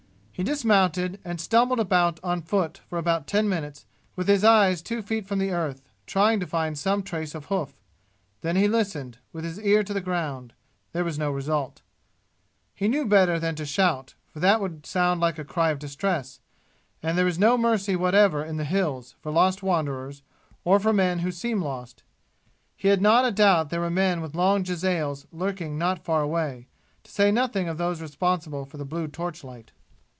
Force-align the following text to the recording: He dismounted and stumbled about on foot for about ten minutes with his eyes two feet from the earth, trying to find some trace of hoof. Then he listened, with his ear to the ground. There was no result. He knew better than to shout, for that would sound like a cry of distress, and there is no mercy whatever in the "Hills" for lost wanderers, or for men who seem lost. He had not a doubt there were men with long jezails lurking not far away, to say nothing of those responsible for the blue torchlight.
He 0.33 0.43
dismounted 0.43 1.19
and 1.23 1.39
stumbled 1.39 1.79
about 1.79 2.19
on 2.23 2.41
foot 2.41 2.79
for 2.89 2.97
about 2.97 3.27
ten 3.27 3.47
minutes 3.47 3.85
with 4.15 4.27
his 4.27 4.43
eyes 4.43 4.81
two 4.81 5.03
feet 5.03 5.27
from 5.27 5.37
the 5.37 5.51
earth, 5.51 5.83
trying 6.07 6.39
to 6.39 6.47
find 6.47 6.79
some 6.79 7.03
trace 7.03 7.35
of 7.35 7.45
hoof. 7.45 7.75
Then 8.41 8.55
he 8.55 8.67
listened, 8.67 9.19
with 9.31 9.43
his 9.43 9.59
ear 9.59 9.83
to 9.83 9.93
the 9.93 10.01
ground. 10.01 10.53
There 10.93 11.03
was 11.03 11.19
no 11.19 11.29
result. 11.29 11.83
He 12.73 12.87
knew 12.87 13.05
better 13.05 13.37
than 13.39 13.53
to 13.53 13.67
shout, 13.67 14.15
for 14.29 14.39
that 14.39 14.59
would 14.59 14.87
sound 14.87 15.21
like 15.21 15.37
a 15.37 15.45
cry 15.45 15.69
of 15.69 15.77
distress, 15.77 16.39
and 17.03 17.15
there 17.15 17.27
is 17.27 17.37
no 17.37 17.55
mercy 17.55 17.95
whatever 17.95 18.43
in 18.43 18.57
the 18.57 18.65
"Hills" 18.65 19.13
for 19.21 19.31
lost 19.31 19.61
wanderers, 19.61 20.23
or 20.63 20.79
for 20.79 20.91
men 20.91 21.19
who 21.19 21.31
seem 21.31 21.61
lost. 21.61 22.01
He 22.75 22.87
had 22.87 22.99
not 23.01 23.25
a 23.25 23.31
doubt 23.31 23.69
there 23.69 23.81
were 23.81 23.91
men 23.91 24.21
with 24.21 24.33
long 24.33 24.63
jezails 24.63 25.27
lurking 25.31 25.77
not 25.77 26.03
far 26.03 26.23
away, 26.23 26.67
to 27.03 27.11
say 27.11 27.31
nothing 27.31 27.67
of 27.69 27.77
those 27.77 28.01
responsible 28.01 28.65
for 28.65 28.77
the 28.77 28.85
blue 28.85 29.07
torchlight. 29.07 29.71